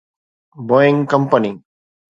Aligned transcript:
Boeing 0.67 0.97
company 1.11 1.51